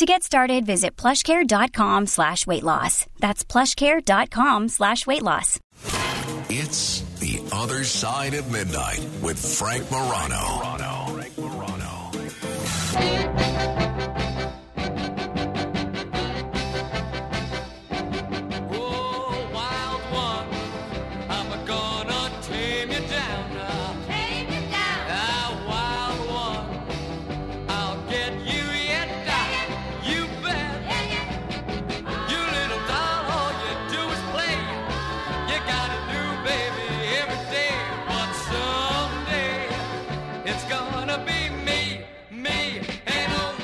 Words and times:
To 0.00 0.06
get 0.06 0.22
started, 0.22 0.64
visit 0.64 0.96
plushcare.com 0.96 2.06
slash 2.06 2.46
weight 2.46 2.62
loss. 2.62 3.04
That's 3.18 3.44
plushcare.com 3.44 4.70
slash 4.70 5.06
weight 5.06 5.22
loss. 5.22 5.60
It's 6.48 7.02
The 7.20 7.38
Other 7.52 7.84
Side 7.84 8.32
of 8.32 8.50
Midnight 8.50 9.06
with 9.20 9.38
Frank 9.38 9.90
Morano. 9.90 10.38
Frank 11.12 11.36
Morano. 11.36 12.10
Oh, 12.96 13.79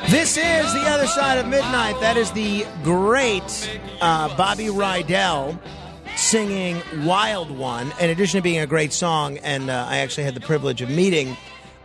This 0.08 0.36
is 0.36 0.72
The 0.72 0.84
Other 0.88 1.08
Side 1.08 1.38
of 1.38 1.48
Midnight. 1.48 2.00
That 2.00 2.16
is 2.16 2.30
the 2.30 2.64
great 2.84 3.80
uh, 4.00 4.36
Bobby 4.36 4.66
Rydell 4.66 5.58
singing 6.14 6.80
Wild 7.04 7.50
One, 7.50 7.92
in 7.98 8.10
addition 8.10 8.38
to 8.38 8.42
being 8.42 8.60
a 8.60 8.68
great 8.68 8.92
song. 8.92 9.38
And 9.38 9.68
uh, 9.68 9.86
I 9.88 9.98
actually 9.98 10.22
had 10.22 10.34
the 10.34 10.40
privilege 10.40 10.80
of 10.80 10.90
meeting 10.90 11.36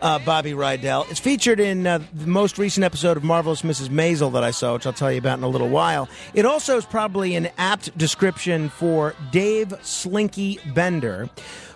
uh, 0.02 0.20
Bobby 0.20 0.52
Rydell. 0.52 1.10
It's 1.10 1.20
featured 1.20 1.60
in 1.60 1.86
uh, 1.86 2.00
the 2.14 2.28
most 2.28 2.58
recent 2.58 2.84
episode 2.84 3.18
of 3.18 3.24
Marvelous 3.24 3.62
Mrs. 3.62 3.90
Maisel 3.90 4.34
that 4.34 4.44
I 4.44 4.52
saw, 4.52 4.74
which 4.74 4.86
I'll 4.86 4.94
tell 4.94 5.12
you 5.12 5.20
about 5.20 5.38
in 5.38 5.44
a 5.44 5.48
little 5.48 5.70
while. 5.70 6.10
It 6.34 6.46
also 6.46 6.78
is 6.78 6.86
probably 6.86 7.36
an 7.36 7.50
apt 7.58 7.98
description 7.98 8.70
for 8.70 9.14
Dave 9.32 9.74
Slinky 9.82 10.60
Bender, 10.74 11.30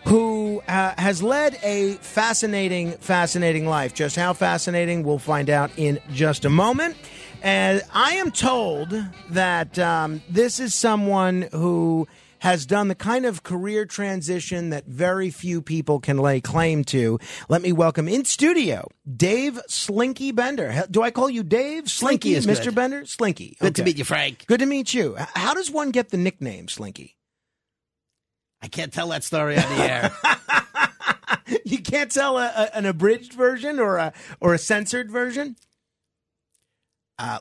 who 0.05 0.61
uh, 0.67 0.93
has 0.97 1.21
led 1.23 1.57
a 1.63 1.93
fascinating, 1.95 2.93
fascinating 2.93 3.67
life. 3.67 3.93
Just 3.93 4.15
how 4.15 4.33
fascinating, 4.33 5.03
we'll 5.03 5.19
find 5.19 5.49
out 5.49 5.71
in 5.77 5.99
just 6.11 6.45
a 6.45 6.49
moment. 6.49 6.95
And 7.41 7.83
I 7.93 8.13
am 8.13 8.31
told 8.31 8.89
that 9.29 9.77
um, 9.77 10.21
this 10.29 10.59
is 10.59 10.73
someone 10.73 11.47
who 11.51 12.07
has 12.45 12.67
done 12.67 12.89
the 12.89 12.95
kind 12.95 13.25
of 13.25 13.41
career 13.41 13.87
transition 13.87 14.69
that 14.69 14.85
very 14.85 15.31
few 15.31 15.63
people 15.63 15.99
can 15.99 16.15
lay 16.15 16.39
claim 16.39 16.83
to. 16.83 17.17
Let 17.49 17.63
me 17.63 17.73
welcome 17.73 18.07
in 18.07 18.23
studio 18.23 18.87
Dave 19.17 19.59
Slinky 19.67 20.31
Bender. 20.31 20.85
Do 20.91 21.01
I 21.01 21.09
call 21.09 21.27
you 21.27 21.41
Dave? 21.41 21.89
Slinky 21.89 22.35
is 22.35 22.45
Mr. 22.45 22.65
good. 22.65 22.75
Bender? 22.75 23.05
Slinky. 23.07 23.57
Good 23.59 23.73
to 23.77 23.83
meet 23.83 23.97
you, 23.97 24.03
Frank. 24.03 24.45
Good 24.45 24.59
to 24.59 24.67
meet 24.67 24.93
you. 24.93 25.15
How 25.17 25.55
does 25.55 25.71
one 25.71 25.89
get 25.89 26.09
the 26.09 26.17
nickname 26.17 26.67
Slinky? 26.67 27.17
I 28.61 28.67
can't 28.67 28.93
tell 28.93 29.07
that 29.07 29.23
story 29.23 29.57
on 29.57 29.77
the 29.77 29.83
air. 29.83 30.11
You 31.63 31.79
can't 31.79 32.11
tell 32.11 32.37
a, 32.37 32.45
a, 32.45 32.77
an 32.77 32.85
abridged 32.85 33.33
version 33.33 33.79
or 33.79 33.97
a 33.97 34.13
or 34.39 34.53
a 34.53 34.57
censored 34.57 35.11
version. 35.11 35.55
uh, 37.19 37.39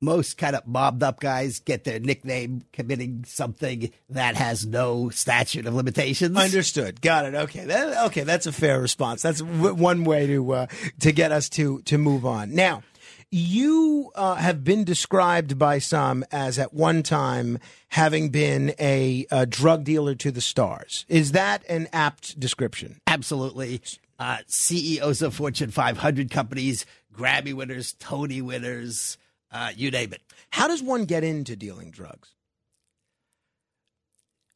most 0.00 0.38
kind 0.38 0.56
of 0.56 0.66
mobbed 0.66 1.02
up 1.02 1.20
guys 1.20 1.60
get 1.60 1.84
their 1.84 2.00
nickname 2.00 2.62
committing 2.72 3.24
something 3.26 3.90
that 4.08 4.36
has 4.36 4.66
no 4.66 5.10
statute 5.10 5.66
of 5.66 5.74
limitations. 5.74 6.36
Understood. 6.36 7.00
Got 7.00 7.26
it. 7.26 7.34
Okay. 7.34 7.64
That, 7.64 8.06
okay. 8.06 8.22
That's 8.22 8.46
a 8.46 8.52
fair 8.52 8.80
response. 8.80 9.22
That's 9.22 9.40
w- 9.40 9.74
one 9.74 10.04
way 10.04 10.26
to 10.26 10.52
uh, 10.52 10.66
to 11.00 11.12
get 11.12 11.32
us 11.32 11.48
to 11.50 11.82
to 11.82 11.98
move 11.98 12.24
on. 12.24 12.54
Now, 12.54 12.82
you 13.30 14.10
uh, 14.14 14.34
have 14.36 14.64
been 14.64 14.84
described 14.84 15.58
by 15.58 15.78
some 15.78 16.24
as 16.32 16.58
at 16.58 16.74
one 16.74 17.02
time 17.02 17.58
having 17.90 18.30
been 18.30 18.74
a, 18.80 19.26
a 19.30 19.46
drug 19.46 19.84
dealer 19.84 20.14
to 20.16 20.30
the 20.30 20.40
stars. 20.40 21.04
Is 21.08 21.32
that 21.32 21.64
an 21.68 21.88
apt 21.92 22.40
description? 22.40 23.00
Absolutely. 23.06 23.82
Uh, 24.18 24.38
CEOs 24.48 25.22
of 25.22 25.34
Fortune 25.34 25.70
500 25.70 26.30
companies, 26.30 26.84
Grammy 27.14 27.54
winners, 27.54 27.94
Tony 27.98 28.42
winners, 28.42 29.16
uh, 29.50 29.70
you 29.76 29.90
name 29.90 30.12
it. 30.12 30.22
How 30.50 30.68
does 30.68 30.82
one 30.82 31.04
get 31.04 31.24
into 31.24 31.56
dealing 31.56 31.90
drugs? 31.90 32.34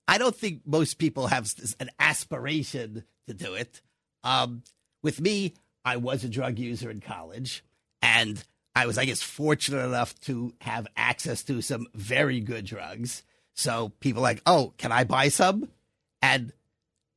I 0.06 0.18
don't 0.18 0.36
think 0.36 0.62
most 0.66 0.98
people 0.98 1.28
have 1.28 1.50
an 1.80 1.90
aspiration 1.98 3.04
to 3.26 3.34
do 3.34 3.54
it. 3.54 3.80
Um, 4.22 4.62
with 5.02 5.20
me, 5.20 5.54
I 5.84 5.96
was 5.96 6.24
a 6.24 6.28
drug 6.28 6.58
user 6.58 6.90
in 6.90 7.00
college, 7.00 7.64
and 8.02 8.42
I 8.74 8.86
was, 8.86 8.98
I 8.98 9.04
guess, 9.04 9.22
fortunate 9.22 9.84
enough 9.84 10.18
to 10.22 10.54
have 10.60 10.86
access 10.96 11.42
to 11.44 11.62
some 11.62 11.86
very 11.94 12.40
good 12.40 12.64
drugs. 12.64 13.22
So 13.54 13.92
people 14.00 14.22
like, 14.22 14.42
oh, 14.46 14.74
can 14.78 14.92
I 14.92 15.04
buy 15.04 15.28
some? 15.28 15.68
And 16.20 16.52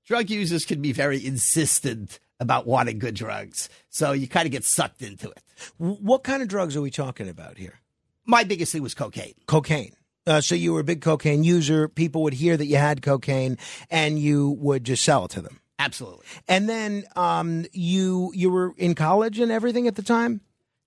drug 0.06 0.30
users 0.30 0.66
can 0.66 0.82
be 0.82 0.92
very 0.92 1.26
insistent 1.26 2.20
about 2.40 2.68
wanting 2.68 3.00
good 3.00 3.16
drugs. 3.16 3.70
So 3.90 4.12
you 4.12 4.28
kind 4.28 4.46
of 4.46 4.52
get 4.52 4.64
sucked 4.64 5.02
into 5.02 5.30
it. 5.30 5.42
What 5.78 6.24
kind 6.24 6.42
of 6.42 6.48
drugs 6.48 6.76
are 6.76 6.82
we 6.82 6.92
talking 6.92 7.28
about 7.30 7.58
here? 7.58 7.80
My 8.26 8.44
biggest 8.44 8.72
thing 8.72 8.84
was 8.84 8.94
cocaine. 8.94 9.34
cocaine. 9.48 9.94
Uh, 10.26 10.42
so 10.42 10.56
you 10.56 10.74
were 10.74 10.82
a 10.82 10.84
big 10.84 11.02
cocaine 11.02 11.44
user. 11.44 11.88
People 11.88 12.22
would 12.24 12.34
hear 12.34 12.58
that 12.58 12.66
you 12.66 12.76
had 12.76 13.02
cocaine, 13.02 13.58
and 13.90 14.20
you 14.20 14.50
would 14.60 14.84
just 14.84 15.04
sell 15.04 15.24
it 15.26 15.32
to 15.32 15.42
them. 15.42 15.62
Absolutely. 15.80 16.26
And 16.50 16.68
then 16.68 17.06
um, 17.16 17.66
you 17.72 18.32
you 18.36 18.50
were 18.50 18.74
in 18.78 18.94
college 18.94 19.40
and 19.40 19.52
everything 19.52 19.88
at 19.88 19.96
the 19.96 20.02
time 20.04 20.42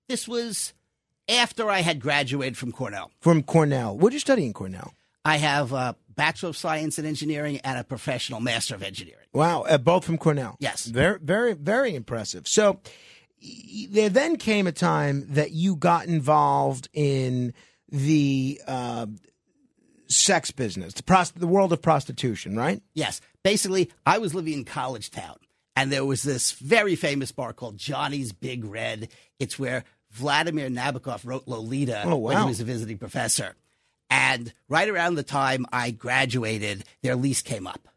This 0.09 0.29
was 0.29 0.75
after 1.29 1.71
I 1.71 1.81
had 1.81 2.01
graduated 2.01 2.59
from 2.59 2.71
Cornell. 2.73 3.11
from 3.21 3.43
Cornell. 3.43 3.97
What 3.97 4.11
did 4.11 4.15
you 4.17 4.21
study 4.21 4.45
in 4.45 4.53
Cornell? 4.53 4.93
I 5.25 5.37
have 5.39 5.73
a 5.73 5.97
Bachelor 6.15 6.51
of 6.51 6.57
Science 6.57 6.99
in 6.99 7.07
Engineering 7.07 7.61
and 7.65 7.79
a 7.79 7.85
professional 7.85 8.41
Master 8.41 8.75
of 8.75 8.83
Engineering. 8.83 9.27
Wow, 9.33 9.63
uh, 9.63 9.79
both 9.79 10.05
from 10.05 10.19
Cornell. 10.19 10.57
Yes. 10.61 10.85
very 10.87 11.19
very 11.21 11.55
very 11.55 11.95
impressive. 11.95 12.47
So 12.49 12.81
there 13.91 14.09
then 14.11 14.37
came 14.37 14.67
a 14.67 14.73
time 14.73 15.27
that 15.31 15.53
you 15.53 15.77
got 15.77 16.07
involved 16.07 16.89
in 16.93 17.55
the 17.89 18.61
uh, 18.67 19.07
sex 20.09 20.51
business, 20.51 20.93
the, 20.95 21.03
prost- 21.03 21.35
the 21.35 21.47
world 21.47 21.73
of 21.73 21.81
prostitution, 21.81 22.57
right? 22.57 22.83
Yes. 22.95 23.21
Basically, 23.43 23.91
I 24.05 24.19
was 24.19 24.35
living 24.35 24.53
in 24.53 24.65
College 24.65 25.11
Town, 25.11 25.37
and 25.75 25.91
there 25.91 26.05
was 26.05 26.23
this 26.23 26.53
very 26.53 26.97
famous 26.97 27.33
bar 27.33 27.53
called 27.55 27.79
Johnny's 27.79 28.33
Big 28.33 28.65
Red. 28.65 29.09
It's 29.39 29.59
where 29.59 29.85
Vladimir 30.11 30.69
Nabokov 30.69 31.25
wrote 31.25 31.45
Lolita 31.47 32.03
Oh, 32.05 32.17
when 32.19 32.37
he 32.43 32.45
was 32.49 32.61
a 32.61 32.65
visiting 32.65 32.99
professor. 32.99 33.55
And 34.11 34.53
right 34.69 34.89
around 34.89 35.15
the 35.15 35.23
time 35.23 35.67
I 35.73 35.93
graduated, 35.93 36.85
their 37.03 37.17
lease 37.17 37.43
came 37.43 37.67
up. 37.67 37.89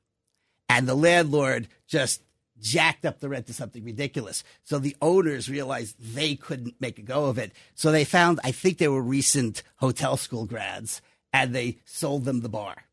And 0.70 0.88
the 0.88 0.96
landlord 0.96 1.68
just 1.88 2.22
jacked 2.62 3.06
up 3.06 3.20
the 3.20 3.30
rent 3.30 3.48
to 3.48 3.54
something 3.54 3.84
ridiculous. 3.84 4.44
So 4.64 4.80
the 4.80 4.96
owners 5.02 5.50
realized 5.50 5.96
they 6.00 6.36
couldn't 6.36 6.80
make 6.80 6.98
a 6.98 7.04
go 7.04 7.26
of 7.26 7.38
it. 7.38 7.52
So 7.76 7.92
they 7.92 8.06
found, 8.06 8.40
I 8.44 8.52
think 8.52 8.78
they 8.78 8.88
were 8.88 9.02
recent 9.02 9.64
hotel 9.78 10.16
school 10.18 10.46
grads, 10.46 11.02
and 11.34 11.54
they 11.54 11.78
sold 11.84 12.26
them 12.26 12.42
the 12.42 12.50
bar. 12.50 12.86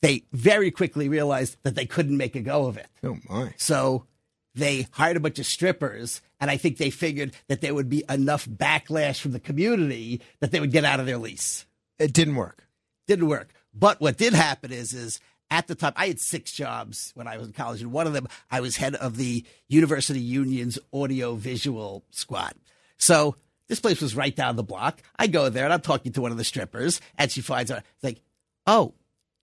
They 0.00 0.24
very 0.32 0.70
quickly 0.70 1.08
realized 1.08 1.56
that 1.64 1.74
they 1.74 1.86
couldn't 1.86 2.16
make 2.16 2.36
a 2.36 2.40
go 2.40 2.66
of 2.66 2.76
it. 2.76 2.86
Oh 3.02 3.18
my! 3.28 3.52
So 3.56 4.06
they 4.54 4.86
hired 4.92 5.16
a 5.16 5.20
bunch 5.20 5.40
of 5.40 5.46
strippers, 5.46 6.22
and 6.40 6.50
I 6.50 6.56
think 6.56 6.76
they 6.76 6.90
figured 6.90 7.32
that 7.48 7.60
there 7.60 7.74
would 7.74 7.88
be 7.88 8.04
enough 8.08 8.46
backlash 8.48 9.20
from 9.20 9.32
the 9.32 9.40
community 9.40 10.20
that 10.38 10.52
they 10.52 10.60
would 10.60 10.70
get 10.70 10.84
out 10.84 11.00
of 11.00 11.06
their 11.06 11.18
lease. 11.18 11.66
It 11.98 12.12
didn't 12.12 12.36
work. 12.36 12.64
Didn't 13.06 13.28
work. 13.28 13.50
But 13.74 14.00
what 14.00 14.16
did 14.16 14.32
happen 14.32 14.72
is, 14.72 14.92
is 14.92 15.20
at 15.50 15.66
the 15.66 15.74
time, 15.74 15.92
I 15.96 16.08
had 16.08 16.20
six 16.20 16.52
jobs 16.52 17.12
when 17.14 17.26
I 17.26 17.38
was 17.38 17.46
in 17.46 17.52
college, 17.52 17.80
and 17.80 17.92
one 17.92 18.06
of 18.06 18.12
them 18.12 18.28
I 18.50 18.60
was 18.60 18.76
head 18.76 18.94
of 18.94 19.16
the 19.16 19.44
University 19.68 20.20
Union's 20.20 20.78
audio 20.92 21.34
visual 21.34 22.04
squad. 22.10 22.54
So 22.98 23.36
this 23.68 23.80
place 23.80 24.00
was 24.00 24.16
right 24.16 24.34
down 24.34 24.56
the 24.56 24.62
block. 24.62 25.02
I 25.18 25.26
go 25.26 25.48
there 25.48 25.64
and 25.64 25.72
I'm 25.72 25.80
talking 25.80 26.12
to 26.12 26.20
one 26.20 26.32
of 26.32 26.38
the 26.38 26.44
strippers, 26.44 27.00
and 27.16 27.30
she 27.30 27.40
finds 27.40 27.70
out 27.70 27.82
like, 28.02 28.20
"Oh, 28.66 28.94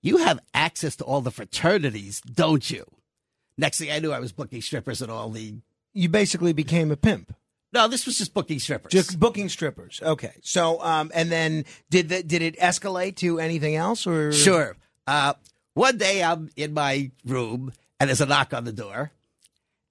you 0.02 0.18
have 0.18 0.40
access 0.54 0.96
to 0.98 1.04
all 1.04 1.22
the 1.22 1.31
fraternities, 1.31 2.22
don't 2.22 2.69
you?" 2.69 2.86
Next 3.57 3.80
thing 3.80 3.92
I 3.92 4.00
knew, 4.00 4.12
I 4.12 4.19
was 4.19 4.31
booking 4.31 4.62
strippers 4.62 5.02
at 5.02 5.10
all 5.10 5.30
the. 5.30 5.56
You 5.94 6.10
basically 6.10 6.54
became 6.54 6.92
a 6.92 6.98
pimp. 6.98 7.34
No, 7.74 7.88
this 7.88 8.06
was 8.06 8.18
just 8.18 8.34
booking 8.34 8.60
strippers. 8.60 8.92
Just 8.92 9.20
booking 9.20 9.50
strippers. 9.50 10.00
Okay. 10.02 10.34
So, 10.42 10.82
um, 10.82 11.12
and 11.14 11.32
then 11.32 11.66
did 11.90 12.10
the, 12.10 12.24
did 12.24 12.42
it 12.42 12.58
escalate 12.60 13.18
to 13.18 13.40
anything 13.40 13.76
else 13.76 14.08
or? 14.08 14.32
Sure. 14.32 14.78
Uh, 15.06 15.34
one 15.74 15.98
day 15.98 16.24
I'm 16.24 16.50
in 16.56 16.74
my 16.74 17.12
room 17.26 17.74
and 18.00 18.10
there's 18.10 18.22
a 18.22 18.26
knock 18.26 18.54
on 18.54 18.66
the 18.66 18.72
door, 18.72 19.12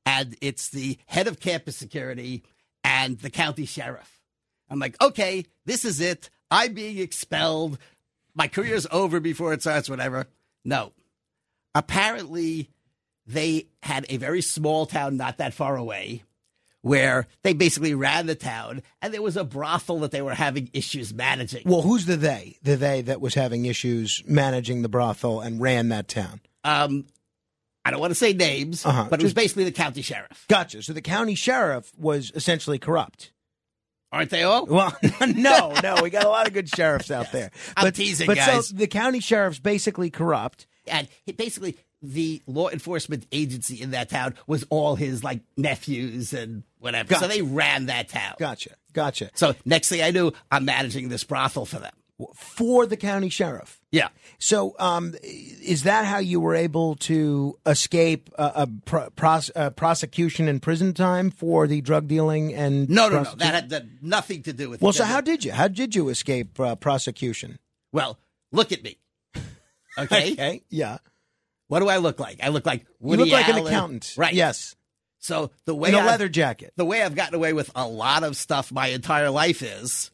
and 0.07 0.37
it's 0.41 0.69
the 0.71 0.99
head 1.07 1.27
of 1.27 1.41
campus 1.41 1.77
security 1.77 2.43
and 2.83 3.19
the 3.19 3.31
county 3.31 3.67
sheriff. 3.67 4.21
I'm 4.69 4.79
like, 4.79 5.01
okay, 5.03 5.45
this 5.65 5.85
is 5.85 6.01
it. 6.01 6.31
I'm 6.51 6.75
being 6.75 6.99
expelled. 6.99 7.79
My 8.35 8.49
career's 8.49 8.87
over 8.91 9.21
before 9.21 9.53
it 9.53 9.63
starts, 9.63 9.89
whatever. 9.89 10.27
No. 10.65 10.93
Apparently, 11.75 12.71
they 13.27 13.69
had 13.83 14.07
a 14.09 14.17
very 14.17 14.43
small 14.43 14.87
town 14.87 15.17
not 15.17 15.39
that 15.39 15.55
far 15.55 15.77
away 15.77 16.23
where 16.85 17.27
they 17.43 17.55
basically 17.55 17.95
ran 17.95 18.27
the 18.27 18.35
town 18.35 18.83
and 19.01 19.13
there 19.15 19.23
was 19.23 19.39
a 19.39 19.43
brothel 19.45 20.01
that 20.01 20.11
they 20.11 20.21
were 20.21 20.35
having 20.35 20.69
issues 20.75 21.15
managing. 21.15 21.63
Well, 21.65 21.81
who's 21.81 22.05
the 22.05 22.17
they? 22.17 22.59
The 22.63 22.77
they 22.77 23.01
that 23.03 23.23
was 23.23 23.33
having 23.35 23.65
issues 23.65 24.23
managing 24.27 24.83
the 24.83 24.89
brothel 24.91 25.41
and 25.41 25.61
ran 25.63 25.89
that 25.89 26.09
town. 26.09 26.43
Um, 26.63 27.07
I 27.87 27.91
don't 27.91 28.01
want 28.01 28.11
to 28.11 28.15
say 28.15 28.35
names, 28.35 28.85
Uh-huh. 28.85 29.07
but 29.09 29.19
it 29.21 29.23
was 29.23 29.33
basically 29.33 29.65
the 29.65 29.73
county 29.73 30.03
sheriff. 30.03 30.45
Gotcha. 30.49 30.83
So 30.83 30.93
the 30.93 31.01
county 31.01 31.35
sheriff 31.35 31.91
was 31.97 32.31
essentially 32.35 32.79
corrupt. 32.79 33.33
Aren't 34.13 34.29
they 34.31 34.43
all? 34.43 34.67
Well, 34.67 34.95
no, 35.27 35.73
no, 35.83 35.97
we 36.03 36.11
got 36.11 36.25
a 36.25 36.29
lot 36.29 36.47
of 36.47 36.53
good 36.53 36.69
sheriffs 36.69 37.11
out 37.11 37.33
there. 37.33 37.51
I'm 37.79 37.91
teasing, 37.93 38.27
but 38.27 38.37
guys. 38.37 38.69
so 38.69 38.77
the 38.77 38.87
county 38.87 39.21
sheriff's 39.21 39.59
basically 39.59 40.11
corrupt. 40.11 40.67
and 40.87 41.09
he, 41.25 41.33
basically 41.33 41.77
the 42.13 42.43
law 42.47 42.69
enforcement 42.69 43.27
agency 43.33 43.81
in 43.81 43.91
that 43.93 44.09
town 44.11 44.35
was 44.47 44.65
all 44.71 44.97
his 44.97 45.25
like 45.25 45.41
nephews 45.57 46.33
and 46.33 46.63
whatever. 46.79 47.09
Gotcha. 47.09 47.23
So 47.23 47.29
they 47.29 47.43
ran 47.43 47.87
that 47.87 48.09
town. 48.09 48.35
Gotcha, 48.39 48.71
gotcha. 48.93 49.31
So 49.35 49.55
next 49.65 49.89
thing 49.89 50.03
I 50.03 50.11
knew, 50.11 50.33
I'm 50.51 50.65
managing 50.65 51.09
this 51.09 51.25
brothel 51.25 51.67
for 51.67 51.79
them. 51.79 51.93
For 52.35 52.87
the 52.87 52.97
county 52.97 53.29
sheriff. 53.29 53.81
Yeah. 53.91 54.09
So, 54.39 54.77
um, 54.79 55.15
is 55.23 55.83
that 55.83 56.05
how 56.05 56.19
you 56.19 56.39
were 56.39 56.55
able 56.55 56.95
to 56.97 57.59
escape 57.67 58.31
a, 58.39 58.53
a 58.55 58.69
pro- 58.85 59.11
pros- 59.11 59.51
uh, 59.57 59.71
prosecution 59.71 60.47
and 60.47 60.63
prison 60.63 60.95
time 60.95 61.33
for 61.33 61.67
the 61.67 61.81
drug 61.81 62.07
dealing 62.07 62.55
and 62.55 62.89
No, 62.89 63.09
no, 63.09 63.25
no. 63.25 63.35
That 63.35 63.55
had 63.55 63.71
that 63.71 63.85
nothing 64.01 64.45
to 64.45 64.53
do 64.53 64.71
with. 64.71 64.81
It. 64.81 64.85
Well, 64.85 64.91
it. 64.91 64.95
so 64.95 65.05
how 65.05 65.21
did 65.21 65.45
you? 65.45 65.51
How 65.51 65.67
did 65.67 65.97
you 65.97 66.09
escape 66.09 66.61
uh, 66.61 66.77
prosecution? 66.77 67.59
Well, 67.93 68.19
look 68.53 68.71
at 68.71 68.83
me. 68.85 68.99
Okay. 69.97 70.33
Okay, 70.33 70.63
yeah. 70.71 70.99
What 71.75 71.81
do 71.81 71.89
I 71.89 71.97
look 71.97 72.21
like? 72.21 72.39
I 72.41 72.51
look 72.51 72.65
like 72.67 72.83
You 72.83 72.87
Woody 73.01 73.25
look 73.25 73.33
like 73.33 73.49
an 73.49 73.67
accountant, 73.67 74.15
right? 74.17 74.33
Yes, 74.33 74.77
So 75.19 75.51
the 75.65 75.75
way 75.75 75.89
in 75.89 75.97
a 75.97 75.99
I've- 75.99 76.07
leather 76.07 76.29
jacket. 76.29 76.73
the 76.77 76.85
way 76.85 77.03
I've 77.03 77.17
gotten 77.17 77.35
away 77.35 77.53
with 77.53 77.69
a 77.75 77.85
lot 77.89 78.23
of 78.23 78.37
stuff 78.37 78.71
my 78.71 78.87
entire 78.87 79.29
life 79.29 79.61
is 79.61 80.13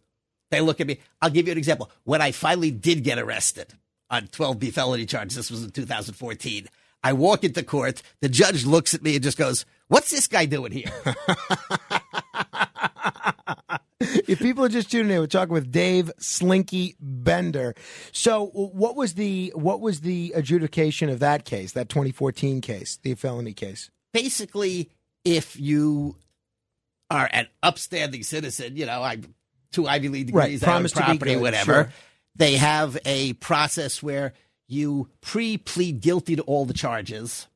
they 0.51 0.63
look 0.63 0.81
at 0.81 0.87
me. 0.87 1.01
I'll 1.21 1.29
give 1.29 1.49
you 1.49 1.53
an 1.53 1.59
example. 1.59 1.91
When 2.05 2.23
I 2.23 2.33
finally 2.33 2.71
did 2.71 3.05
get 3.05 3.19
arrested 3.19 3.75
on 4.09 4.29
12B 4.29 4.73
felony 4.73 5.05
charges, 5.05 5.37
this 5.37 5.51
was 5.51 5.63
in 5.63 5.71
2014. 5.71 6.67
I 7.05 7.13
walk 7.13 7.45
into 7.45 7.63
court. 7.63 8.01
The 8.23 8.31
judge 8.31 8.65
looks 8.65 8.95
at 8.95 9.03
me 9.03 9.17
and 9.17 9.23
just 9.23 9.37
goes, 9.37 9.67
What's 9.89 10.11
this 10.11 10.29
guy 10.29 10.47
doing 10.47 10.73
here? 10.73 10.91
if 14.01 14.39
people 14.39 14.65
are 14.65 14.69
just 14.69 14.91
tuning 14.91 15.13
in, 15.13 15.21
we're 15.21 15.27
talking 15.27 15.53
with 15.53 15.71
Dave 15.71 16.11
Slinky 16.19 16.97
Bender. 17.01 17.75
So, 18.13 18.47
what 18.47 18.97
was 18.97 19.15
the 19.15 19.53
what 19.55 19.81
was 19.81 20.01
the 20.01 20.33
adjudication 20.35 21.11
of 21.11 21.19
that 21.21 21.45
case, 21.45 21.73
that 21.73 21.89
2014 21.89 22.61
case, 22.61 22.99
the 23.03 23.15
felony 23.15 23.53
case? 23.53 23.91
Basically, 24.13 24.91
if 25.25 25.59
you 25.59 26.17
are 27.11 27.29
an 27.33 27.47
upstanding 27.63 28.23
citizen, 28.23 28.77
you 28.77 28.87
know, 28.87 29.03
I 29.03 29.19
two 29.71 29.87
Ivy 29.87 30.09
League 30.09 30.27
degrees, 30.27 30.63
own 30.63 30.69
promise 30.69 30.93
to 30.93 31.01
be 31.01 31.05
property, 31.05 31.35
good, 31.35 31.43
whatever. 31.43 31.73
sure. 31.73 31.93
They 32.37 32.57
have 32.57 32.97
a 33.05 33.35
process 33.35 34.03
where 34.03 34.33
you 34.67 35.09
pre 35.21 35.59
plead 35.59 36.01
guilty 36.01 36.37
to 36.37 36.43
all 36.43 36.65
the 36.65 36.75
charges, 36.75 37.49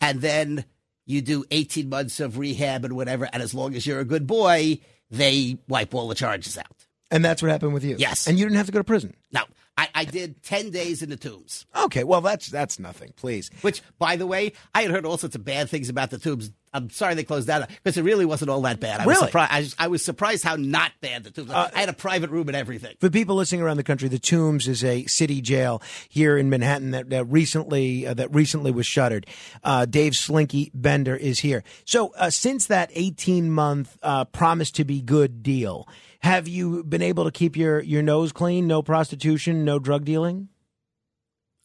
and 0.00 0.20
then 0.20 0.64
you 1.06 1.20
do 1.20 1.44
18 1.50 1.88
months 1.88 2.18
of 2.18 2.38
rehab 2.38 2.84
and 2.84 2.96
whatever. 2.96 3.28
And 3.32 3.42
as 3.42 3.54
long 3.54 3.74
as 3.74 3.86
you're 3.86 4.00
a 4.00 4.04
good 4.04 4.26
boy, 4.26 4.80
they 5.16 5.56
wipe 5.68 5.94
all 5.94 6.08
the 6.08 6.14
charges 6.14 6.58
out. 6.58 6.66
And 7.10 7.24
that's 7.24 7.42
what 7.42 7.50
happened 7.50 7.74
with 7.74 7.84
you. 7.84 7.96
Yes. 7.98 8.26
and 8.26 8.38
you 8.38 8.44
didn't 8.44 8.56
have 8.56 8.66
to 8.66 8.72
go 8.72 8.80
to 8.80 8.84
prison. 8.84 9.14
Now, 9.32 9.44
I, 9.76 9.88
I 9.94 10.04
did 10.04 10.42
10 10.42 10.70
days 10.70 11.02
in 11.02 11.10
the 11.10 11.16
tombs, 11.16 11.66
Okay, 11.76 12.04
well 12.04 12.20
that's 12.20 12.46
that's 12.48 12.78
nothing. 12.78 13.12
Please. 13.16 13.50
which, 13.62 13.82
by 13.98 14.16
the 14.16 14.26
way, 14.26 14.52
I 14.74 14.82
had 14.82 14.90
heard 14.90 15.04
all 15.04 15.18
sorts 15.18 15.34
of 15.36 15.44
bad 15.44 15.68
things 15.68 15.88
about 15.88 16.10
the 16.10 16.18
tombs. 16.18 16.50
I'm 16.74 16.90
sorry 16.90 17.14
they 17.14 17.24
closed 17.24 17.46
down 17.46 17.66
because 17.68 17.96
it 17.96 18.02
really 18.02 18.24
wasn't 18.26 18.50
all 18.50 18.60
that 18.62 18.80
bad. 18.80 19.00
I 19.00 19.06
was 19.06 19.14
Really? 19.16 19.22
Uh, 19.22 19.26
surprised. 19.28 19.52
I, 19.52 19.58
was- 19.60 19.74
I 19.78 19.86
was 19.88 20.04
surprised 20.04 20.44
how 20.44 20.56
not 20.56 20.90
bad 21.00 21.24
the 21.24 21.30
tombs. 21.30 21.50
I 21.52 21.70
had 21.78 21.88
a 21.88 21.92
private 21.94 22.30
room 22.30 22.48
and 22.48 22.56
everything. 22.56 22.96
For 23.00 23.08
people 23.08 23.36
listening 23.36 23.62
around 23.62 23.76
the 23.76 23.84
country, 23.84 24.08
the 24.08 24.18
Tombs 24.18 24.66
is 24.68 24.82
a 24.84 25.06
city 25.06 25.40
jail 25.40 25.80
here 26.08 26.36
in 26.36 26.50
Manhattan 26.50 26.90
that, 26.90 27.08
that 27.10 27.24
recently 27.26 28.06
uh, 28.06 28.14
that 28.14 28.34
recently 28.34 28.72
was 28.72 28.86
shuttered. 28.86 29.26
Uh, 29.62 29.86
Dave 29.86 30.14
Slinky 30.14 30.70
Bender 30.74 31.14
is 31.16 31.38
here. 31.38 31.62
So 31.84 32.12
uh, 32.16 32.30
since 32.30 32.66
that 32.66 32.90
eighteen 32.92 33.50
month 33.50 33.96
uh, 34.02 34.24
promise 34.24 34.70
to 34.72 34.84
be 34.84 35.00
good 35.00 35.42
deal, 35.44 35.86
have 36.20 36.48
you 36.48 36.82
been 36.82 37.02
able 37.02 37.22
to 37.24 37.30
keep 37.30 37.56
your 37.56 37.80
your 37.80 38.02
nose 38.02 38.32
clean? 38.32 38.66
No 38.66 38.82
prostitution, 38.82 39.64
no 39.64 39.78
drug 39.78 40.04
dealing. 40.04 40.48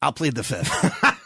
I'll 0.01 0.13
plead 0.13 0.35
the 0.35 0.43
fifth. 0.43 0.71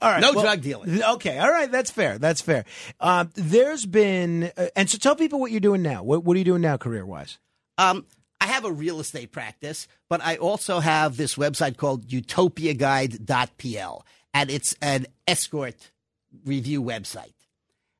All 0.00 0.10
right, 0.10 0.20
No 0.20 0.32
well- 0.32 0.42
drug 0.42 0.62
dealing. 0.62 1.02
Okay, 1.02 1.38
all 1.38 1.50
right, 1.50 1.70
that's 1.70 1.90
fair. 1.90 2.18
That's 2.18 2.40
fair. 2.40 2.64
Um, 3.00 3.30
there's 3.34 3.86
been, 3.86 4.50
uh, 4.56 4.66
and 4.76 4.88
so 4.88 4.98
tell 4.98 5.16
people 5.16 5.40
what 5.40 5.50
you're 5.50 5.60
doing 5.60 5.82
now. 5.82 6.02
What, 6.02 6.24
what 6.24 6.34
are 6.34 6.38
you 6.38 6.44
doing 6.44 6.62
now, 6.62 6.76
career 6.76 7.04
wise? 7.06 7.38
Um, 7.78 8.06
I 8.40 8.46
have 8.46 8.64
a 8.64 8.72
real 8.72 9.00
estate 9.00 9.32
practice, 9.32 9.86
but 10.08 10.20
I 10.22 10.36
also 10.36 10.80
have 10.80 11.16
this 11.16 11.34
website 11.34 11.76
called 11.76 12.06
utopiaguide.pl, 12.08 14.06
and 14.34 14.50
it's 14.50 14.74
an 14.80 15.06
escort 15.26 15.90
review 16.44 16.82
website. 16.82 17.34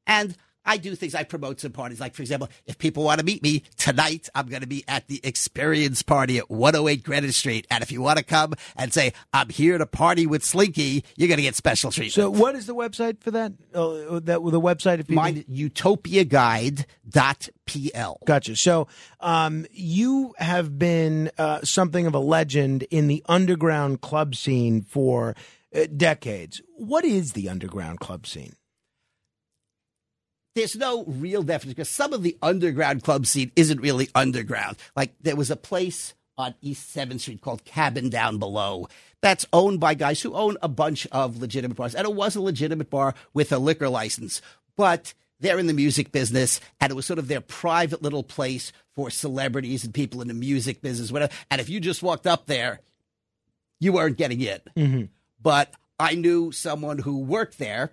And 0.06 0.36
I 0.70 0.76
do 0.76 0.94
things, 0.94 1.16
I 1.16 1.24
promote 1.24 1.58
some 1.58 1.72
parties. 1.72 1.98
Like, 1.98 2.14
for 2.14 2.22
example, 2.22 2.48
if 2.64 2.78
people 2.78 3.02
want 3.02 3.18
to 3.18 3.26
meet 3.26 3.42
me 3.42 3.64
tonight, 3.76 4.28
I'm 4.36 4.46
going 4.46 4.60
to 4.60 4.68
be 4.68 4.84
at 4.86 5.08
the 5.08 5.18
Experience 5.24 6.00
Party 6.00 6.38
at 6.38 6.48
108 6.48 7.02
Greenwich 7.02 7.34
Street. 7.34 7.66
And 7.72 7.82
if 7.82 7.90
you 7.90 8.00
want 8.00 8.18
to 8.18 8.24
come 8.24 8.54
and 8.76 8.92
say, 8.92 9.12
I'm 9.32 9.48
here 9.48 9.78
to 9.78 9.86
party 9.86 10.28
with 10.28 10.44
Slinky, 10.44 11.04
you're 11.16 11.26
going 11.26 11.38
to 11.38 11.42
get 11.42 11.56
special 11.56 11.90
treatment. 11.90 12.12
So, 12.12 12.30
what 12.30 12.54
is 12.54 12.66
the 12.66 12.76
website 12.76 13.20
for 13.20 13.32
that? 13.32 13.52
Uh, 13.74 14.20
that 14.20 14.44
the 14.44 14.60
website 14.60 15.00
if 15.00 15.08
people 15.08 15.24
Mine, 15.24 15.44
utopiaguide.pl. 15.50 18.18
Gotcha. 18.24 18.54
So, 18.54 18.86
um, 19.18 19.66
you 19.72 20.34
have 20.38 20.78
been 20.78 21.32
uh, 21.36 21.62
something 21.62 22.06
of 22.06 22.14
a 22.14 22.20
legend 22.20 22.84
in 22.92 23.08
the 23.08 23.24
underground 23.28 24.02
club 24.02 24.36
scene 24.36 24.82
for 24.82 25.34
uh, 25.74 25.86
decades. 25.96 26.62
What 26.76 27.04
is 27.04 27.32
the 27.32 27.48
underground 27.48 27.98
club 27.98 28.28
scene? 28.28 28.54
There's 30.54 30.76
no 30.76 31.04
real 31.04 31.42
definition 31.42 31.76
because 31.76 31.90
some 31.90 32.12
of 32.12 32.22
the 32.22 32.36
underground 32.42 33.04
club 33.04 33.26
scene 33.26 33.52
isn't 33.56 33.80
really 33.80 34.08
underground. 34.14 34.76
Like 34.96 35.14
there 35.20 35.36
was 35.36 35.50
a 35.50 35.56
place 35.56 36.14
on 36.36 36.54
East 36.60 36.94
7th 36.94 37.20
Street 37.20 37.40
called 37.40 37.64
Cabin 37.64 38.08
Down 38.08 38.38
Below 38.38 38.88
that's 39.20 39.46
owned 39.52 39.80
by 39.80 39.94
guys 39.94 40.22
who 40.22 40.34
own 40.34 40.56
a 40.62 40.68
bunch 40.68 41.06
of 41.12 41.38
legitimate 41.38 41.76
bars. 41.76 41.94
And 41.94 42.06
it 42.06 42.14
was 42.14 42.36
a 42.36 42.40
legitimate 42.40 42.90
bar 42.90 43.14
with 43.34 43.52
a 43.52 43.58
liquor 43.58 43.88
license, 43.88 44.40
but 44.76 45.12
they're 45.38 45.58
in 45.58 45.66
the 45.66 45.74
music 45.74 46.12
business 46.12 46.60
and 46.80 46.90
it 46.90 46.94
was 46.94 47.06
sort 47.06 47.18
of 47.18 47.28
their 47.28 47.40
private 47.40 48.02
little 48.02 48.22
place 48.22 48.72
for 48.94 49.10
celebrities 49.10 49.84
and 49.84 49.94
people 49.94 50.22
in 50.22 50.28
the 50.28 50.34
music 50.34 50.80
business, 50.80 51.12
whatever. 51.12 51.32
And 51.50 51.60
if 51.60 51.68
you 51.68 51.80
just 51.80 52.02
walked 52.02 52.26
up 52.26 52.46
there, 52.46 52.80
you 53.78 53.92
weren't 53.92 54.16
getting 54.16 54.40
in. 54.40 54.60
Mm-hmm. 54.76 55.02
But 55.40 55.72
I 55.98 56.14
knew 56.14 56.52
someone 56.52 56.98
who 56.98 57.18
worked 57.18 57.58
there 57.58 57.92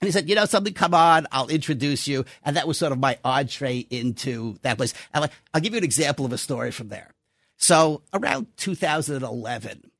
and 0.00 0.08
he 0.08 0.12
said, 0.12 0.28
you 0.28 0.34
know 0.34 0.44
something, 0.44 0.74
come 0.74 0.92
on, 0.92 1.26
I'll 1.32 1.48
introduce 1.48 2.06
you. 2.06 2.24
And 2.44 2.56
that 2.56 2.68
was 2.68 2.78
sort 2.78 2.92
of 2.92 2.98
my 2.98 3.18
entree 3.24 3.86
into 3.90 4.58
that 4.62 4.76
place. 4.76 4.92
And 5.14 5.22
like, 5.22 5.32
I'll 5.54 5.60
give 5.60 5.72
you 5.72 5.78
an 5.78 5.84
example 5.84 6.26
of 6.26 6.32
a 6.32 6.38
story 6.38 6.70
from 6.70 6.88
there. 6.88 7.14
So 7.56 8.02
around 8.12 8.46
2011, 8.58 9.90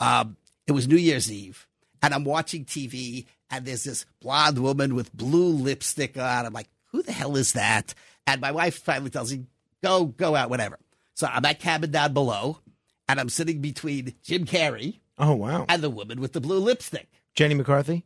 um, 0.00 0.36
it 0.66 0.72
was 0.72 0.88
New 0.88 0.96
Year's 0.96 1.30
Eve, 1.30 1.66
and 2.02 2.14
I'm 2.14 2.24
watching 2.24 2.64
TV, 2.64 3.26
and 3.50 3.66
there's 3.66 3.84
this 3.84 4.06
blonde 4.20 4.58
woman 4.58 4.94
with 4.94 5.14
blue 5.14 5.50
lipstick 5.50 6.16
on. 6.16 6.46
I'm 6.46 6.54
like, 6.54 6.68
who 6.86 7.02
the 7.02 7.12
hell 7.12 7.36
is 7.36 7.52
that? 7.52 7.94
And 8.26 8.40
my 8.40 8.50
wife 8.50 8.78
finally 8.78 9.10
tells 9.10 9.30
me, 9.30 9.44
go, 9.82 10.06
go 10.06 10.34
out, 10.34 10.48
whatever. 10.48 10.78
So 11.12 11.28
I'm 11.30 11.44
at 11.44 11.60
cabin 11.60 11.90
down 11.90 12.14
below, 12.14 12.60
and 13.08 13.20
I'm 13.20 13.28
sitting 13.28 13.60
between 13.60 14.14
Jim 14.22 14.46
Carrey 14.46 15.00
Oh 15.18 15.34
wow, 15.34 15.66
and 15.68 15.82
the 15.82 15.90
woman 15.90 16.20
with 16.20 16.32
the 16.32 16.40
blue 16.40 16.58
lipstick. 16.58 17.08
Jenny 17.34 17.54
McCarthy. 17.54 18.04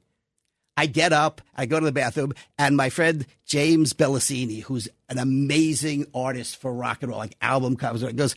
I 0.78 0.87
get 0.87 1.12
up, 1.12 1.42
I 1.56 1.66
go 1.66 1.80
to 1.80 1.85
the 1.85 1.90
bathroom, 1.90 2.35
and 2.56 2.76
my 2.76 2.88
friend 2.88 3.26
James 3.44 3.94
Bellasini, 3.94 4.62
who's 4.62 4.87
an 5.08 5.18
amazing 5.18 6.06
artist 6.14 6.61
for 6.61 6.73
rock 6.73 7.02
and 7.02 7.11
roll, 7.11 7.18
like 7.18 7.35
album 7.42 7.75
covers, 7.75 8.04
goes, 8.12 8.37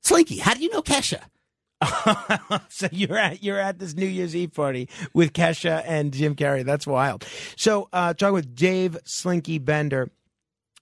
Slinky, 0.00 0.38
how 0.38 0.54
do 0.54 0.62
you 0.62 0.70
know 0.70 0.82
Kesha? 0.82 1.20
so 2.68 2.86
you're 2.92 3.18
at 3.18 3.42
you're 3.42 3.58
at 3.58 3.80
this 3.80 3.94
New 3.94 4.06
Year's 4.06 4.36
Eve 4.36 4.54
party 4.54 4.88
with 5.12 5.32
Kesha 5.32 5.82
and 5.84 6.12
Jim 6.12 6.36
Carrey. 6.36 6.64
That's 6.64 6.86
wild. 6.86 7.26
So 7.56 7.88
uh, 7.92 8.14
talking 8.14 8.34
with 8.34 8.54
Dave 8.54 8.96
Slinky 9.04 9.58
Bender. 9.58 10.12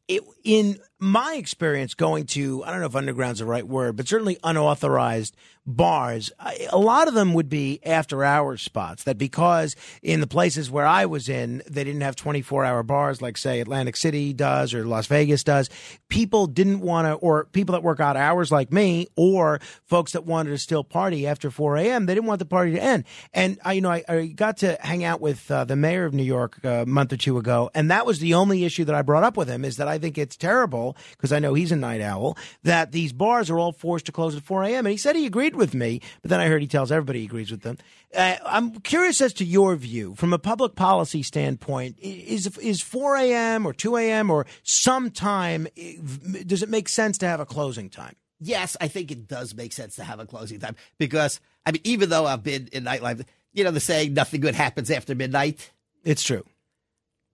It, 0.08 0.22
in 0.44 0.78
my 0.98 1.34
experience 1.34 1.94
going 1.94 2.24
to, 2.26 2.64
I 2.64 2.70
don't 2.70 2.80
know 2.80 2.86
if 2.86 2.96
underground's 2.96 3.40
the 3.40 3.46
right 3.46 3.66
word, 3.66 3.96
but 3.96 4.08
certainly 4.08 4.38
unauthorized 4.42 5.36
bars, 5.66 6.30
a 6.70 6.78
lot 6.78 7.08
of 7.08 7.14
them 7.14 7.34
would 7.34 7.48
be 7.48 7.80
after 7.84 8.22
hours 8.22 8.62
spots. 8.62 9.02
That 9.02 9.18
because 9.18 9.74
in 10.00 10.20
the 10.20 10.26
places 10.26 10.70
where 10.70 10.86
I 10.86 11.06
was 11.06 11.28
in, 11.28 11.62
they 11.68 11.82
didn't 11.84 12.02
have 12.02 12.14
24 12.16 12.64
hour 12.64 12.82
bars 12.82 13.20
like, 13.20 13.36
say, 13.36 13.60
Atlantic 13.60 13.96
City 13.96 14.32
does 14.32 14.72
or 14.72 14.86
Las 14.86 15.06
Vegas 15.06 15.42
does. 15.42 15.68
People 16.08 16.46
didn't 16.46 16.80
want 16.80 17.06
to, 17.06 17.14
or 17.14 17.46
people 17.46 17.72
that 17.72 17.82
work 17.82 18.00
odd 18.00 18.16
hours 18.16 18.52
like 18.52 18.72
me, 18.72 19.08
or 19.16 19.60
folks 19.84 20.12
that 20.12 20.24
wanted 20.24 20.50
to 20.50 20.58
still 20.58 20.84
party 20.84 21.26
after 21.26 21.50
4 21.50 21.76
a.m., 21.78 22.06
they 22.06 22.14
didn't 22.14 22.26
want 22.26 22.38
the 22.38 22.46
party 22.46 22.72
to 22.72 22.82
end. 22.82 23.04
And 23.34 23.58
I, 23.64 23.72
you 23.72 23.80
know, 23.80 23.90
I, 23.90 24.04
I 24.08 24.26
got 24.26 24.58
to 24.58 24.78
hang 24.80 25.04
out 25.04 25.20
with 25.20 25.50
uh, 25.50 25.64
the 25.64 25.76
mayor 25.76 26.04
of 26.04 26.14
New 26.14 26.22
York 26.22 26.60
uh, 26.64 26.68
a 26.68 26.86
month 26.86 27.12
or 27.12 27.16
two 27.16 27.38
ago, 27.38 27.70
and 27.74 27.90
that 27.90 28.06
was 28.06 28.20
the 28.20 28.34
only 28.34 28.64
issue 28.64 28.84
that 28.84 28.94
I 28.94 29.02
brought 29.02 29.24
up 29.24 29.36
with 29.36 29.48
him 29.48 29.64
is 29.64 29.78
that 29.78 29.88
I 29.88 29.98
think 29.98 30.16
it's 30.16 30.36
terrible 30.36 30.85
because 31.12 31.32
I 31.32 31.38
know 31.38 31.54
he's 31.54 31.72
a 31.72 31.76
night 31.76 32.00
owl 32.00 32.36
that 32.62 32.92
these 32.92 33.12
bars 33.12 33.50
are 33.50 33.58
all 33.58 33.72
forced 33.72 34.06
to 34.06 34.12
close 34.12 34.36
at 34.36 34.42
4 34.42 34.64
a.m. 34.64 34.86
And 34.86 34.90
he 34.92 34.96
said 34.96 35.16
he 35.16 35.26
agreed 35.26 35.56
with 35.56 35.74
me, 35.74 36.00
but 36.22 36.30
then 36.30 36.40
I 36.40 36.48
heard 36.48 36.60
he 36.60 36.68
tells 36.68 36.92
everybody 36.92 37.20
he 37.20 37.26
agrees 37.26 37.50
with 37.50 37.62
them. 37.62 37.78
Uh, 38.14 38.36
I'm 38.44 38.80
curious 38.80 39.20
as 39.20 39.32
to 39.34 39.44
your 39.44 39.74
view 39.76 40.14
from 40.14 40.32
a 40.32 40.38
public 40.38 40.74
policy 40.74 41.22
standpoint. 41.22 41.98
Is 42.00 42.46
is 42.58 42.80
4 42.80 43.16
a.m. 43.16 43.66
or 43.66 43.72
2 43.72 43.96
a.m. 43.96 44.30
or 44.30 44.46
sometime? 44.62 45.66
Does 46.46 46.62
it 46.62 46.68
make 46.68 46.88
sense 46.88 47.18
to 47.18 47.26
have 47.26 47.40
a 47.40 47.46
closing 47.46 47.90
time? 47.90 48.16
Yes, 48.38 48.76
I 48.80 48.88
think 48.88 49.10
it 49.10 49.26
does 49.28 49.54
make 49.54 49.72
sense 49.72 49.96
to 49.96 50.04
have 50.04 50.20
a 50.20 50.26
closing 50.26 50.60
time 50.60 50.76
because 50.98 51.40
I 51.64 51.72
mean, 51.72 51.80
even 51.84 52.10
though 52.10 52.26
I've 52.26 52.42
been 52.42 52.68
in 52.72 52.84
nightlife, 52.84 53.24
you 53.52 53.64
know, 53.64 53.70
the 53.70 53.80
saying 53.80 54.14
"nothing 54.14 54.40
good 54.40 54.54
happens 54.54 54.90
after 54.90 55.14
midnight." 55.14 55.70
It's 56.04 56.22
true. 56.22 56.44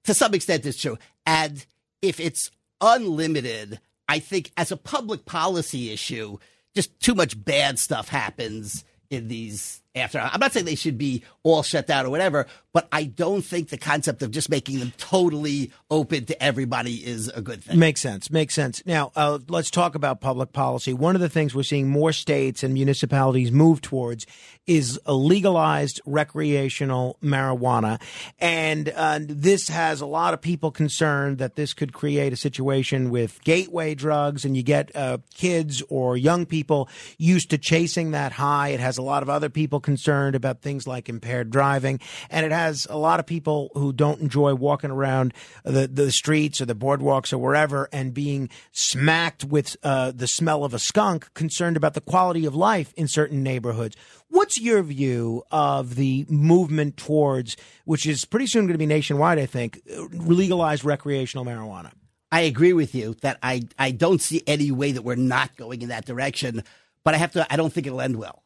To 0.04 0.14
some 0.14 0.34
extent, 0.34 0.64
it's 0.64 0.80
true, 0.80 0.98
and 1.26 1.64
if 2.00 2.20
it's 2.20 2.50
unlimited, 2.82 3.80
I 4.08 4.18
think 4.18 4.50
as 4.56 4.70
a 4.72 4.76
public 4.76 5.24
policy 5.24 5.90
issue, 5.90 6.38
just 6.74 6.98
too 7.00 7.14
much 7.14 7.42
bad 7.42 7.78
stuff 7.78 8.08
happens 8.08 8.84
in 9.10 9.28
these 9.28 9.81
after. 9.94 10.18
I'm 10.18 10.40
not 10.40 10.52
saying 10.52 10.66
they 10.66 10.74
should 10.74 10.96
be 10.96 11.22
all 11.42 11.62
shut 11.62 11.86
down 11.86 12.06
or 12.06 12.10
whatever, 12.10 12.46
but 12.72 12.88
I 12.90 13.04
don't 13.04 13.42
think 13.42 13.68
the 13.68 13.76
concept 13.76 14.22
of 14.22 14.30
just 14.30 14.48
making 14.48 14.78
them 14.78 14.92
totally 14.96 15.70
open 15.90 16.24
to 16.26 16.42
everybody 16.42 16.94
is 16.94 17.28
a 17.28 17.42
good 17.42 17.62
thing. 17.62 17.78
Makes 17.78 18.00
sense. 18.00 18.30
Makes 18.30 18.54
sense. 18.54 18.82
Now, 18.86 19.12
uh, 19.14 19.38
let's 19.48 19.70
talk 19.70 19.94
about 19.94 20.20
public 20.20 20.52
policy. 20.52 20.94
One 20.94 21.14
of 21.14 21.20
the 21.20 21.28
things 21.28 21.54
we're 21.54 21.62
seeing 21.62 21.88
more 21.88 22.12
states 22.12 22.62
and 22.62 22.72
municipalities 22.72 23.52
move 23.52 23.82
towards 23.82 24.26
is 24.66 24.98
a 25.04 25.12
legalized 25.12 26.00
recreational 26.06 27.18
marijuana. 27.22 28.00
And 28.38 28.88
uh, 28.88 29.18
this 29.20 29.68
has 29.68 30.00
a 30.00 30.06
lot 30.06 30.32
of 30.32 30.40
people 30.40 30.70
concerned 30.70 31.38
that 31.38 31.56
this 31.56 31.74
could 31.74 31.92
create 31.92 32.32
a 32.32 32.36
situation 32.36 33.10
with 33.10 33.42
gateway 33.42 33.94
drugs, 33.94 34.44
and 34.44 34.56
you 34.56 34.62
get 34.62 34.94
uh, 34.96 35.18
kids 35.34 35.82
or 35.90 36.16
young 36.16 36.46
people 36.46 36.88
used 37.18 37.50
to 37.50 37.58
chasing 37.58 38.12
that 38.12 38.32
high. 38.32 38.68
It 38.68 38.80
has 38.80 38.96
a 38.96 39.02
lot 39.02 39.22
of 39.22 39.28
other 39.28 39.50
people 39.50 39.80
concerned 39.82 40.34
about 40.34 40.62
things 40.62 40.86
like 40.86 41.08
impaired 41.08 41.50
driving, 41.50 42.00
and 42.30 42.46
it 42.46 42.52
has 42.52 42.86
a 42.88 42.96
lot 42.96 43.20
of 43.20 43.26
people 43.26 43.70
who 43.74 43.92
don't 43.92 44.20
enjoy 44.20 44.54
walking 44.54 44.90
around 44.90 45.34
the, 45.64 45.86
the 45.86 46.10
streets 46.10 46.60
or 46.60 46.66
the 46.66 46.74
boardwalks 46.74 47.32
or 47.32 47.38
wherever 47.38 47.88
and 47.92 48.14
being 48.14 48.48
smacked 48.70 49.44
with 49.44 49.76
uh, 49.82 50.12
the 50.12 50.26
smell 50.26 50.64
of 50.64 50.74
a 50.74 50.78
skunk, 50.78 51.32
concerned 51.34 51.76
about 51.76 51.94
the 51.94 52.00
quality 52.00 52.46
of 52.46 52.54
life 52.54 52.92
in 52.96 53.08
certain 53.08 53.42
neighborhoods. 53.42 53.96
What's 54.28 54.58
your 54.60 54.82
view 54.82 55.42
of 55.50 55.96
the 55.96 56.24
movement 56.28 56.96
towards, 56.96 57.56
which 57.84 58.06
is 58.06 58.24
pretty 58.24 58.46
soon 58.46 58.64
going 58.64 58.72
to 58.72 58.78
be 58.78 58.86
nationwide, 58.86 59.38
I 59.38 59.46
think, 59.46 59.82
legalized 60.10 60.84
recreational 60.84 61.44
marijuana? 61.44 61.92
I 62.32 62.40
agree 62.40 62.72
with 62.72 62.94
you 62.94 63.14
that 63.20 63.38
I, 63.42 63.68
I 63.78 63.90
don't 63.90 64.22
see 64.22 64.42
any 64.46 64.70
way 64.70 64.92
that 64.92 65.02
we're 65.02 65.16
not 65.16 65.54
going 65.56 65.82
in 65.82 65.90
that 65.90 66.06
direction, 66.06 66.64
but 67.04 67.12
I 67.14 67.18
have 67.18 67.32
to 67.32 67.46
I 67.52 67.56
don't 67.56 67.70
think 67.70 67.86
it'll 67.86 68.00
end 68.00 68.16
well 68.16 68.42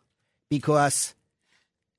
because 0.50 1.14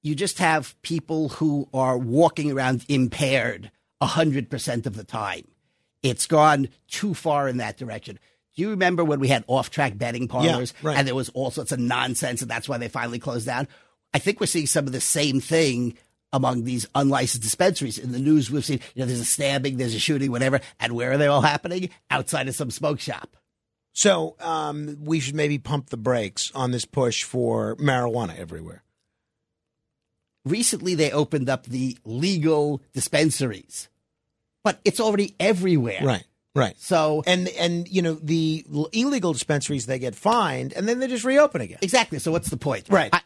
you 0.07 0.15
just 0.15 0.39
have 0.39 0.79
people 0.81 1.29
who 1.29 1.67
are 1.73 1.97
walking 1.97 2.51
around 2.51 2.85
impaired 2.87 3.69
100% 4.01 4.85
of 4.85 4.95
the 4.95 5.03
time. 5.03 5.43
It's 6.01 6.27
gone 6.27 6.69
too 6.87 7.13
far 7.13 7.47
in 7.49 7.57
that 7.57 7.77
direction. 7.77 8.17
Do 8.55 8.61
you 8.61 8.69
remember 8.69 9.03
when 9.03 9.19
we 9.19 9.27
had 9.27 9.43
off 9.47 9.69
track 9.69 9.97
betting 9.97 10.27
parlors 10.27 10.73
Yeah, 10.81 10.89
right. 10.89 10.97
and 10.97 11.07
there 11.07 11.15
was 11.15 11.29
all 11.29 11.51
sorts 11.51 11.71
of 11.71 11.79
nonsense 11.79 12.41
and 12.41 12.49
that's 12.49 12.69
why 12.69 12.77
they 12.77 12.87
finally 12.87 13.19
closed 13.19 13.45
down? 13.45 13.67
I 14.13 14.19
think 14.19 14.39
we're 14.39 14.45
seeing 14.47 14.65
some 14.67 14.87
of 14.87 14.93
the 14.93 15.01
same 15.01 15.39
thing 15.41 15.97
among 16.33 16.63
these 16.63 16.87
unlicensed 16.95 17.43
dispensaries. 17.43 17.97
In 17.97 18.11
the 18.13 18.19
news, 18.19 18.49
we've 18.49 18.65
seen, 18.65 18.79
you 18.95 19.01
know, 19.01 19.05
there's 19.05 19.19
a 19.19 19.25
stabbing, 19.25 19.77
there's 19.77 19.95
a 19.95 19.99
shooting, 19.99 20.31
whatever. 20.31 20.59
And 20.79 20.93
where 20.93 21.11
are 21.11 21.17
they 21.17 21.27
all 21.27 21.41
happening? 21.41 21.89
Outside 22.09 22.47
of 22.47 22.55
some 22.55 22.71
smoke 22.71 22.99
shop. 22.99 23.35
So 23.93 24.35
um, 24.39 24.97
we 25.01 25.19
should 25.19 25.35
maybe 25.35 25.57
pump 25.57 25.89
the 25.89 25.97
brakes 25.97 26.51
on 26.53 26.71
this 26.71 26.85
push 26.85 27.23
for 27.23 27.75
marijuana 27.77 28.37
everywhere. 28.37 28.83
Recently 30.49 30.95
they 30.95 31.11
opened 31.11 31.49
up 31.49 31.65
the 31.65 31.97
legal 32.05 32.81
dispensaries, 32.93 33.89
but 34.63 34.79
it's 34.85 34.99
already 34.99 35.35
everywhere. 35.39 35.99
Right. 36.03 36.23
Right. 36.55 36.75
So 36.79 37.23
And 37.27 37.47
and 37.49 37.87
you 37.87 38.01
know 38.01 38.13
the 38.15 38.65
illegal 38.91 39.31
dispensaries 39.33 39.85
they 39.85 39.99
get 39.99 40.15
fined 40.15 40.73
and 40.73 40.87
then 40.87 40.99
they 40.99 41.07
just 41.07 41.23
reopen 41.23 41.61
again. 41.61 41.77
exactly. 41.83 42.17
So 42.19 42.31
what's 42.31 42.49
the 42.49 42.57
point? 42.57 42.85
Right. 42.89 43.13
I, 43.13 43.21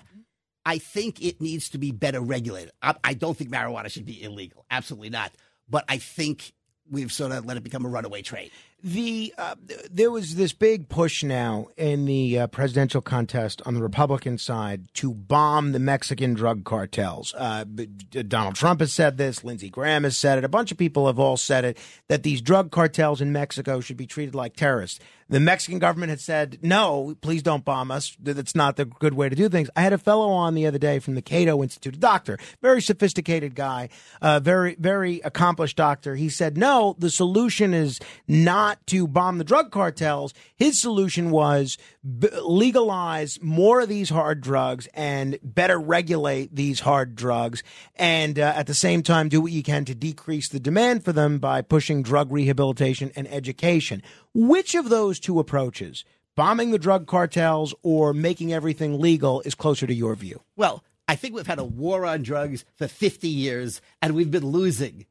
I 0.66 0.78
think 0.80 1.24
it 1.24 1.40
needs 1.40 1.70
to 1.70 1.78
be 1.78 1.92
better 1.92 2.20
regulated. 2.20 2.72
I, 2.82 2.96
I 3.04 3.14
don't 3.14 3.38
think 3.38 3.50
marijuana 3.50 3.90
should 3.90 4.06
be 4.06 4.22
illegal. 4.22 4.66
Absolutely 4.70 5.10
not. 5.12 5.32
But 5.70 5.86
I 5.88 5.98
think 5.98 6.52
we've 6.90 7.12
sort 7.12 7.32
of 7.32 7.46
let 7.46 7.56
it 7.56 7.64
become 7.64 7.86
a 7.86 7.90
runaway 7.90 8.22
trade. 8.22 8.52
The 8.84 9.32
uh, 9.38 9.56
there 9.92 10.10
was 10.10 10.36
this 10.36 10.54
big 10.54 10.90
push 10.90 11.24
now 11.24 11.68
in 11.78 12.06
the 12.06 12.40
uh, 12.40 12.48
presidential 12.48 13.02
contest 13.02 13.62
on 13.64 13.76
the 13.76 13.82
Republican 13.82 14.40
side 14.40 14.92
to 14.96 15.14
bomb 15.14 15.72
the 15.72 15.80
Mexican 15.80 16.34
drug 16.34 16.64
cartels. 16.64 17.36
Uh, 17.38 17.64
Donald 17.64 18.56
Trump 18.56 18.80
has 18.80 18.92
said 18.92 19.18
this. 19.18 19.44
Lindsey 19.44 19.70
Graham 19.70 20.04
has 20.04 20.18
said 20.18 20.40
it. 20.40 20.44
A 20.44 20.50
bunch 20.50 20.72
of 20.72 20.80
people 20.80 21.06
have 21.06 21.20
all 21.20 21.38
said 21.38 21.64
it 21.64 21.78
that 22.08 22.24
these 22.24 22.42
drug 22.42 22.72
cartels 22.72 23.22
in 23.22 23.32
Mexico 23.32 23.82
should 23.82 23.98
be 23.98 24.08
treated 24.08 24.34
like 24.34 24.56
terrorists. 24.56 25.00
The 25.30 25.40
Mexican 25.40 25.80
government 25.80 26.10
had 26.10 26.20
said, 26.20 26.60
"No, 26.62 27.16
please 27.22 27.42
don't 27.42 27.64
bomb 27.64 27.90
us. 27.90 28.18
That's 28.20 28.54
not 28.56 28.76
the 28.76 28.86
good 28.86 29.14
way 29.14 29.30
to 29.30 29.36
do 29.36 29.48
things." 29.48 29.70
I 29.76 29.82
had 29.82 29.94
a 29.94 29.98
fellow 29.98 30.30
on 30.30 30.56
the 30.56 30.66
other 30.66 30.80
day 30.80 31.00
from 31.00 31.16
the 31.16 31.22
Cato 31.22 31.62
Institute, 31.64 31.96
a 31.96 32.00
doctor, 32.00 32.38
very 32.62 32.82
sophisticated 32.82 33.56
guy, 33.56 33.90
uh, 34.22 34.40
very 34.42 34.76
very 34.78 35.22
accomplished 35.24 35.78
doctor. 35.78 36.16
He 36.16 36.28
said, 36.30 36.58
"No, 36.58 36.96
the 37.00 37.10
solution 37.10 37.74
is 37.74 38.00
not 38.28 38.71
to 38.88 39.08
bomb 39.08 39.38
the 39.38 39.44
drug 39.44 39.72
cartels. 39.72 40.34
His 40.56 40.82
solution 40.82 41.32
was 41.32 41.78
b- 42.20 42.30
legalize 42.44 43.40
more 43.42 43.82
of 43.82 43.90
these 43.90 44.10
hard 44.10 44.42
drugs 44.42 44.88
and 44.94 45.38
better 45.44 45.80
regulate 45.80 46.56
these 46.56 46.82
hard 46.82 47.16
drugs, 47.16 47.64
and 47.96 48.38
uh, 48.38 48.54
at 48.56 48.68
the 48.68 48.74
same 48.74 49.04
time 49.04 49.30
do 49.30 49.42
what 49.42 49.52
you 49.52 49.64
can 49.64 49.86
to 49.86 49.96
decrease 49.96 50.50
the 50.50 50.60
demand 50.60 51.04
for 51.04 51.14
them 51.14 51.40
by 51.40 51.62
pushing 51.62 52.04
drug 52.04 52.32
rehabilitation 52.32 53.12
and 53.16 53.28
education." 53.28 54.02
Which 54.34 54.76
of 54.76 54.90
those 54.90 55.20
two 55.20 55.40
approaches, 55.40 56.06
bombing 56.36 56.72
the 56.72 56.80
drug 56.80 57.06
cartels 57.06 57.76
or 57.84 58.14
making 58.14 58.54
everything 58.54 59.00
legal, 59.00 59.42
is 59.42 59.56
closer 59.56 59.86
to 59.86 59.94
your 59.94 60.16
view? 60.16 60.42
Well, 60.56 60.84
I 61.12 61.16
think 61.16 61.36
we've 61.36 61.46
had 61.46 61.60
a 61.60 61.66
war 61.66 62.06
on 62.06 62.24
drugs 62.24 62.64
for 62.76 62.88
50 62.88 63.28
years 63.28 63.82
and 64.02 64.16
we've 64.16 64.32
been 64.32 64.46
losing. 64.46 65.06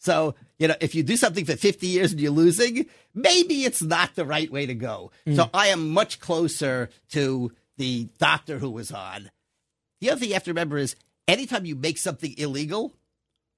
So, 0.00 0.34
you 0.58 0.66
know, 0.66 0.74
if 0.80 0.94
you 0.94 1.02
do 1.02 1.16
something 1.16 1.44
for 1.44 1.56
50 1.56 1.86
years 1.86 2.10
and 2.10 2.20
you're 2.20 2.32
losing, 2.32 2.86
maybe 3.14 3.64
it's 3.64 3.82
not 3.82 4.14
the 4.14 4.24
right 4.24 4.50
way 4.50 4.66
to 4.66 4.74
go. 4.74 5.12
Mm. 5.26 5.36
So 5.36 5.50
I 5.54 5.68
am 5.68 5.90
much 5.90 6.20
closer 6.20 6.88
to 7.10 7.52
the 7.76 8.08
doctor 8.18 8.58
who 8.58 8.70
was 8.70 8.90
on. 8.90 9.30
The 10.00 10.10
other 10.10 10.20
thing 10.20 10.30
you 10.30 10.34
have 10.34 10.44
to 10.44 10.50
remember 10.50 10.78
is 10.78 10.96
anytime 11.28 11.66
you 11.66 11.76
make 11.76 11.98
something 11.98 12.34
illegal, 12.38 12.94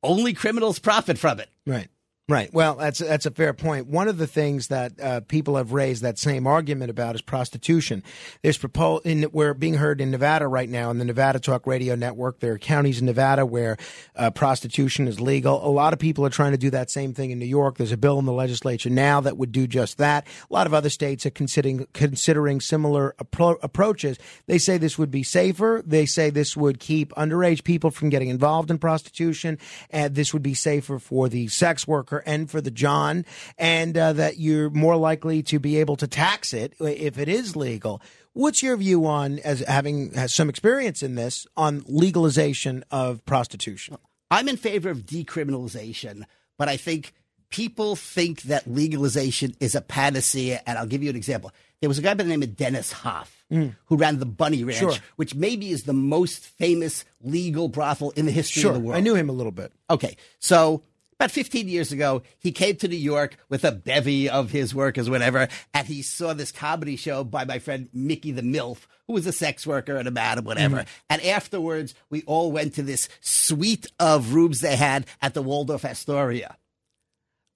only 0.03 0.33
criminals 0.33 0.81
profit 0.81 1.17
from 1.17 1.39
it. 1.39 1.49
Right. 1.65 1.89
Right. 2.33 2.51
Well, 2.51 2.77
that's 2.77 2.99
that's 2.99 3.27
a 3.27 3.31
fair 3.31 3.53
point. 3.53 3.89
One 3.89 4.09
of 4.09 4.17
the 4.17 4.27
things 4.27 4.69
that 4.69 4.99
uh, 4.99 5.21
people 5.21 5.57
have 5.57 5.75
raised 5.75 6.01
that 6.01 6.19
same 6.19 6.47
argument 6.47 6.91
about 6.91 7.15
is 7.15 7.21
prostitution. 7.21 8.03
There's 8.41 8.57
proposal 8.57 9.03
we're 9.33 9.53
being 9.53 9.75
heard 9.75 10.01
in 10.01 10.11
Nevada 10.11 10.49
right 10.49 10.69
now 10.71 10.91
in 10.91 10.97
the 10.97 11.05
Nevada 11.05 11.41
Talk 11.41 11.67
Radio 11.67 11.95
Network. 11.95 12.41
There 12.41 12.55
are 12.55 12.59
counties 12.59 13.01
in 13.01 13.05
Nevada 13.05 13.45
where 13.45 13.77
uh, 14.17 14.31
prostitution 14.31 15.09
is 15.09 15.21
legal. 15.21 15.63
A 15.63 15.69
lot 15.69 15.93
of 15.93 15.99
people 15.99 16.25
are 16.25 16.31
trying 16.31 16.53
to 16.53 16.57
do 16.57 16.71
that 16.71 16.91
same 16.91 17.13
thing 17.13 17.33
in 17.33 17.39
New 17.39 17.45
York. 17.45 17.77
There's 17.77 17.93
a 17.93 17.99
bill 17.99 18.19
in 18.19 18.25
the 18.25 18.33
legislature 18.33 18.89
now 18.89 19.21
that 19.21 19.37
would 19.37 19.53
do 19.53 19.67
just 19.67 19.99
that. 19.99 20.27
A 20.51 20.55
lot 20.55 20.67
of 20.67 20.73
other 20.73 20.89
states 20.89 21.27
are 21.27 21.31
considering 21.31 21.87
considering 21.93 22.63
similar 22.63 23.15
appro- 23.23 23.59
approaches. 23.63 24.19
They 24.47 24.57
say 24.57 24.79
this 24.79 24.97
would 24.97 25.11
be 25.11 25.23
safer. 25.23 25.83
They 25.85 26.07
say 26.07 26.31
this 26.31 26.57
would 26.57 26.81
keep 26.81 27.13
underage 27.13 27.63
people 27.63 27.91
from 27.91 28.09
getting 28.09 28.31
involved 28.31 28.71
in 28.71 28.79
prostitution, 28.79 29.59
and 29.91 30.15
this 30.15 30.33
would 30.33 30.43
be 30.43 30.55
safer 30.55 30.99
for 30.99 31.29
the 31.29 31.49
sex 31.49 31.87
worker 31.87 32.22
and 32.27 32.51
for 32.51 32.61
the 32.61 32.71
John, 32.71 33.25
and 33.59 33.97
uh, 33.97 34.13
that 34.15 34.39
you're 34.39 34.71
more 34.71 34.97
likely 34.97 35.43
to 35.45 35.59
be 35.59 35.79
able 35.79 35.97
to 35.97 36.07
tax 36.07 36.53
it 36.55 36.75
if 36.81 37.19
it 37.19 37.29
is 37.29 37.57
legal. 37.57 38.01
What's 38.35 38.63
your 38.63 38.77
view 38.77 39.07
on, 39.07 39.39
as 39.41 39.61
having 39.61 40.13
some 40.29 40.49
experience 40.49 41.03
in 41.03 41.15
this, 41.17 41.47
on 41.57 41.83
legalization 41.87 42.85
of 42.91 43.25
prostitution? 43.27 43.97
I'm 44.31 44.49
in 44.49 44.57
favor 44.57 44.89
of 44.89 45.05
decriminalization, 45.05 46.25
but 46.59 46.69
I 46.69 46.77
think 46.77 47.13
people 47.51 47.97
think 47.97 48.43
that 48.43 48.67
legalization 48.67 49.55
is 49.61 49.75
a 49.75 49.83
panacea, 49.83 50.63
and 50.67 50.79
I'll 50.79 50.87
give 50.87 51.03
you 51.03 51.11
an 51.11 51.17
example. 51.17 51.53
There 51.81 51.89
was 51.89 51.99
a 51.99 52.03
guy 52.03 52.15
by 52.15 52.23
the 52.23 52.31
name 52.31 52.43
of 52.43 52.57
Dennis 52.57 52.93
Hof 52.93 53.39
who 53.51 53.97
ran 53.97 54.19
the 54.19 54.25
Bunny 54.25 54.65
Ranch, 54.65 54.79
Sure. 54.79 54.95
which 55.17 55.35
maybe 55.35 55.69
is 55.73 55.83
the 55.83 55.93
most 55.93 56.43
famous 56.43 57.05
legal 57.21 57.69
brothel 57.69 58.13
in 58.13 58.25
the 58.25 58.33
history 58.33 58.63
Sure, 58.63 58.71
of 58.71 58.79
the 58.79 58.83
world. 58.83 58.97
I 58.97 59.01
knew 59.01 59.15
him 59.15 59.29
a 59.29 59.33
little 59.33 59.53
bit. 59.53 59.73
Okay, 59.91 60.17
so 60.39 60.85
about 61.23 61.31
15 61.31 61.69
years 61.69 61.93
ago, 61.93 62.23
he 62.41 62.51
came 62.51 62.75
to 62.75 62.89
New 62.89 62.97
York 62.97 63.37
with 63.49 63.65
a 63.65 63.71
bevy 63.71 64.29
of 64.29 64.51
his 64.51 64.75
workers, 64.75 65.09
whatever, 65.09 65.47
and 65.73 65.87
he 65.87 66.03
saw 66.03 66.35
this 66.35 66.51
comedy 66.51 66.97
show 66.97 67.23
by 67.23 67.45
my 67.45 67.61
friend 67.61 67.89
Mickey 67.93 68.33
the 68.33 68.43
MILF, 68.43 68.89
who 69.07 69.13
was 69.13 69.25
a 69.25 69.33
sex 69.33 69.65
worker 69.65 69.97
and 69.97 70.09
a 70.09 70.11
madam, 70.11 70.45
whatever. 70.45 70.79
Mm-hmm. 70.79 70.89
And 71.11 71.23
afterwards, 71.23 71.95
we 72.11 72.23
all 72.23 72.51
went 72.51 72.75
to 72.75 72.83
this 72.83 73.09
suite 73.21 73.87
of 74.01 74.35
rooms 74.35 74.59
they 74.59 74.75
had 74.75 75.07
at 75.21 75.33
the 75.33 75.43
Waldorf 75.43 75.85
Astoria. 75.85 76.57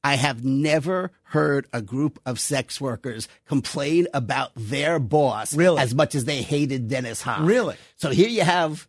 I 0.04 0.14
have 0.14 0.44
never 0.44 1.10
heard 1.24 1.66
a 1.72 1.82
group 1.82 2.20
of 2.24 2.38
sex 2.38 2.80
workers 2.80 3.26
complain 3.46 4.06
about 4.14 4.52
their 4.54 5.00
boss 5.00 5.56
Really? 5.56 5.80
as 5.80 5.92
much 5.92 6.14
as 6.14 6.24
they 6.24 6.42
hated 6.42 6.86
Dennis 6.86 7.20
Hof. 7.20 7.40
Really? 7.40 7.74
So 7.96 8.10
here 8.10 8.28
you 8.28 8.42
have 8.42 8.86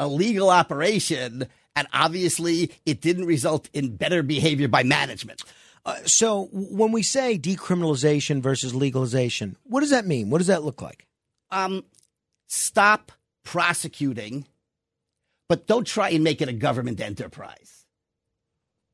a 0.00 0.08
legal 0.08 0.50
operation, 0.50 1.46
and 1.76 1.88
obviously 1.92 2.70
it 2.86 3.00
didn't 3.00 3.26
result 3.26 3.68
in 3.72 3.96
better 3.96 4.22
behavior 4.22 4.68
by 4.68 4.82
management. 4.82 5.42
Uh, 5.84 5.96
so 6.04 6.48
when 6.52 6.92
we 6.92 7.02
say 7.02 7.38
decriminalization 7.38 8.42
versus 8.42 8.74
legalization, 8.74 9.56
what 9.64 9.80
does 9.80 9.90
that 9.90 10.06
mean? 10.06 10.30
What 10.30 10.38
does 10.38 10.48
that 10.48 10.62
look 10.62 10.82
like? 10.82 11.06
Um, 11.50 11.84
stop 12.48 13.12
prosecuting, 13.44 14.46
but 15.48 15.66
don't 15.66 15.86
try 15.86 16.10
and 16.10 16.22
make 16.22 16.42
it 16.42 16.48
a 16.48 16.52
government 16.52 17.00
enterprise. 17.00 17.86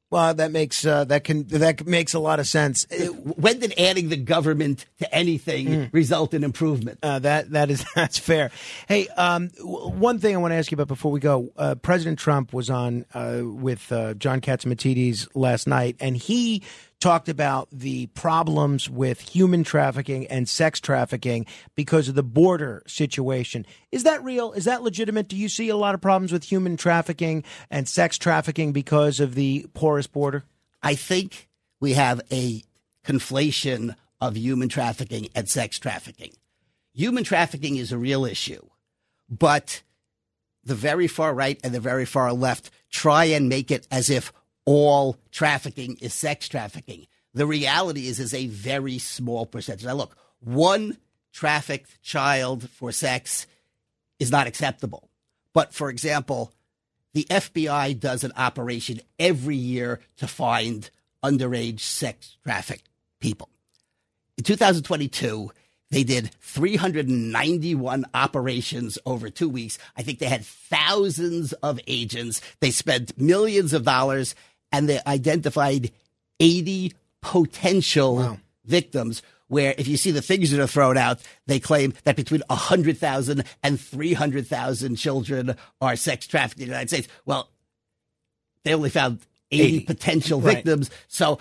Well, 0.08 0.34
that 0.34 0.52
makes 0.52 0.86
uh, 0.86 1.04
that 1.06 1.24
can 1.24 1.48
that 1.48 1.84
makes 1.84 2.14
a 2.14 2.20
lot 2.20 2.38
of 2.38 2.46
sense. 2.46 2.86
When 3.36 3.58
did 3.58 3.74
adding 3.78 4.08
the 4.08 4.16
government 4.16 4.86
to 5.00 5.14
anything 5.14 5.90
result 5.92 6.32
in 6.32 6.44
improvement? 6.44 7.00
Uh, 7.02 7.18
that 7.20 7.50
that 7.50 7.70
is 7.70 7.84
that's 7.94 8.18
fair. 8.18 8.50
Hey, 8.86 9.08
um, 9.08 9.48
w- 9.58 9.88
one 9.90 10.18
thing 10.20 10.34
I 10.34 10.38
want 10.38 10.52
to 10.52 10.56
ask 10.56 10.70
you 10.70 10.76
about 10.76 10.88
before 10.88 11.10
we 11.10 11.18
go. 11.20 11.50
Uh, 11.56 11.74
President 11.74 12.18
Trump 12.20 12.52
was 12.52 12.70
on 12.70 13.04
uh, 13.14 13.40
with 13.42 13.90
uh, 13.90 14.14
John 14.14 14.40
Catsimatidis 14.40 15.28
last 15.34 15.66
night, 15.66 15.96
and 15.98 16.16
he 16.16 16.62
talked 17.00 17.28
about 17.28 17.68
the 17.70 18.06
problems 18.08 18.88
with 18.88 19.20
human 19.20 19.64
trafficking 19.64 20.26
and 20.28 20.48
sex 20.48 20.80
trafficking 20.80 21.46
because 21.74 22.08
of 22.08 22.14
the 22.14 22.22
border 22.22 22.82
situation. 22.86 23.66
Is 23.92 24.04
that 24.04 24.24
real? 24.24 24.52
Is 24.52 24.64
that 24.64 24.82
legitimate? 24.82 25.28
Do 25.28 25.36
you 25.36 25.48
see 25.48 25.68
a 25.68 25.76
lot 25.76 25.94
of 25.94 26.00
problems 26.00 26.32
with 26.32 26.44
human 26.44 26.76
trafficking 26.76 27.44
and 27.70 27.88
sex 27.88 28.18
trafficking 28.18 28.72
because 28.72 29.20
of 29.20 29.34
the 29.34 29.66
porous 29.74 30.06
border? 30.06 30.44
I 30.82 30.94
think 30.94 31.48
we 31.80 31.92
have 31.94 32.20
a 32.32 32.62
conflation 33.04 33.94
of 34.20 34.36
human 34.36 34.68
trafficking 34.68 35.28
and 35.34 35.48
sex 35.48 35.78
trafficking. 35.78 36.32
Human 36.94 37.24
trafficking 37.24 37.76
is 37.76 37.92
a 37.92 37.98
real 37.98 38.24
issue, 38.24 38.66
but 39.28 39.82
the 40.64 40.74
very 40.74 41.06
far 41.06 41.34
right 41.34 41.60
and 41.62 41.74
the 41.74 41.80
very 41.80 42.06
far 42.06 42.32
left 42.32 42.70
try 42.90 43.26
and 43.26 43.48
make 43.48 43.70
it 43.70 43.86
as 43.90 44.08
if 44.08 44.32
all 44.66 45.16
trafficking 45.30 45.96
is 46.02 46.12
sex 46.12 46.48
trafficking. 46.48 47.06
The 47.32 47.46
reality 47.46 48.08
is 48.08 48.20
is 48.20 48.34
a 48.34 48.48
very 48.48 48.98
small 48.98 49.46
percentage. 49.46 49.86
Now 49.86 49.94
look, 49.94 50.16
one 50.40 50.98
trafficked 51.32 52.02
child 52.02 52.68
for 52.70 52.92
sex 52.92 53.46
is 54.18 54.30
not 54.30 54.46
acceptable. 54.46 55.08
But 55.54 55.72
for 55.72 55.88
example, 55.88 56.52
the 57.14 57.26
FBI 57.30 57.98
does 57.98 58.24
an 58.24 58.32
operation 58.36 59.00
every 59.18 59.56
year 59.56 60.00
to 60.18 60.26
find 60.26 60.90
underage 61.22 61.80
sex 61.80 62.36
trafficked 62.42 62.88
people. 63.20 63.48
In 64.36 64.44
2022, 64.44 65.50
they 65.90 66.04
did 66.04 66.30
391 66.40 68.04
operations 68.12 68.98
over 69.06 69.30
two 69.30 69.48
weeks. 69.48 69.78
I 69.96 70.02
think 70.02 70.18
they 70.18 70.26
had 70.26 70.44
thousands 70.44 71.52
of 71.54 71.80
agents. 71.86 72.40
They 72.60 72.70
spent 72.70 73.18
millions 73.18 73.72
of 73.72 73.84
dollars 73.84 74.34
and 74.72 74.88
they 74.88 75.00
identified 75.06 75.90
80 76.40 76.92
potential 77.20 78.38
victims. 78.64 79.22
Where 79.48 79.76
if 79.78 79.86
you 79.86 79.96
see 79.96 80.10
the 80.10 80.22
figures 80.22 80.50
that 80.50 80.60
are 80.60 80.66
thrown 80.66 80.96
out, 80.96 81.20
they 81.46 81.60
claim 81.60 81.94
that 82.02 82.16
between 82.16 82.42
100,000 82.48 83.44
and 83.62 83.80
300,000 83.80 84.96
children 84.96 85.56
are 85.80 85.94
sex 85.94 86.26
trafficked 86.26 86.60
in 86.60 86.66
the 86.66 86.72
United 86.72 86.88
States. 86.88 87.06
Well, 87.24 87.48
they 88.64 88.74
only 88.74 88.90
found 88.90 89.20
80, 89.52 89.76
80. 89.76 89.84
potential 89.84 90.40
Right. 90.40 90.56
victims. 90.56 90.90
So 91.06 91.38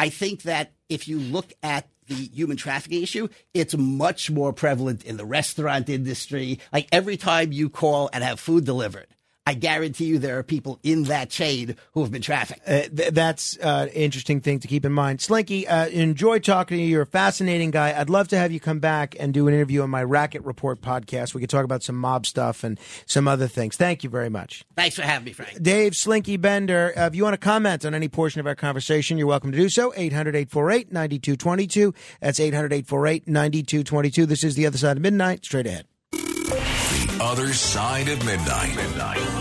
I 0.00 0.08
think 0.08 0.42
that 0.42 0.72
if 0.88 1.06
you 1.06 1.20
look 1.20 1.52
at 1.62 1.86
the 2.08 2.14
human 2.14 2.56
trafficking 2.56 3.04
issue, 3.04 3.28
it's 3.54 3.76
much 3.76 4.32
more 4.32 4.52
prevalent 4.52 5.04
in 5.04 5.16
the 5.16 5.24
restaurant 5.24 5.88
industry. 5.88 6.58
Like 6.72 6.88
every 6.90 7.16
time 7.16 7.52
you 7.52 7.70
call 7.70 8.10
and 8.12 8.24
have 8.24 8.40
food 8.40 8.64
delivered, 8.64 9.06
I 9.46 9.52
guarantee 9.52 10.06
you 10.06 10.18
there 10.18 10.38
are 10.38 10.42
people 10.42 10.78
in 10.82 11.04
that 11.04 11.28
chain 11.28 11.76
who 11.92 12.00
have 12.00 12.10
been 12.10 12.22
trafficked. 12.22 12.66
Uh, 12.66 12.88
th- 12.88 13.10
that's 13.10 13.58
uh, 13.58 13.88
an 13.88 13.88
interesting 13.88 14.40
thing 14.40 14.58
to 14.60 14.68
keep 14.68 14.86
in 14.86 14.92
mind. 14.92 15.20
Slinky, 15.20 15.68
uh, 15.68 15.86
enjoy 15.88 16.38
talking 16.38 16.78
to 16.78 16.82
you. 16.82 16.88
You're 16.88 17.02
a 17.02 17.06
fascinating 17.06 17.70
guy. 17.70 17.98
I'd 17.98 18.08
love 18.08 18.28
to 18.28 18.38
have 18.38 18.52
you 18.52 18.60
come 18.60 18.78
back 18.78 19.14
and 19.20 19.34
do 19.34 19.46
an 19.46 19.52
interview 19.52 19.82
on 19.82 19.90
my 19.90 20.02
Racket 20.02 20.42
Report 20.44 20.80
podcast. 20.80 21.34
We 21.34 21.42
could 21.42 21.50
talk 21.50 21.64
about 21.64 21.82
some 21.82 21.96
mob 21.96 22.24
stuff 22.24 22.64
and 22.64 22.80
some 23.04 23.28
other 23.28 23.46
things. 23.46 23.76
Thank 23.76 24.02
you 24.02 24.08
very 24.08 24.30
much. 24.30 24.64
Thanks 24.76 24.96
for 24.96 25.02
having 25.02 25.26
me, 25.26 25.34
Frank. 25.34 25.62
Dave 25.62 25.94
Slinky 25.94 26.38
Bender, 26.38 26.94
uh, 26.96 27.06
if 27.06 27.14
you 27.14 27.22
want 27.22 27.34
to 27.34 27.38
comment 27.38 27.84
on 27.84 27.94
any 27.94 28.08
portion 28.08 28.40
of 28.40 28.46
our 28.46 28.54
conversation, 28.54 29.18
you're 29.18 29.26
welcome 29.26 29.52
to 29.52 29.58
do 29.58 29.68
so. 29.68 29.92
800 29.94 30.34
848 30.36 30.90
9222. 30.90 31.92
That's 32.20 32.40
800 32.40 32.72
848 32.72 33.28
9222. 33.28 34.24
This 34.24 34.42
is 34.42 34.54
The 34.54 34.64
Other 34.66 34.78
Side 34.78 34.96
of 34.96 35.02
Midnight. 35.02 35.44
Straight 35.44 35.66
ahead. 35.66 35.86
The 36.12 37.18
other 37.20 37.52
side 37.52 38.08
of 38.08 38.24
midnight. 38.24 38.76
Midnight. 38.76 39.33